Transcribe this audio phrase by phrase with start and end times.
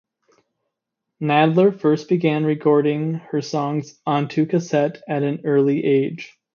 [1.21, 6.39] Nadler first began recording her songs onto cassette at an early age.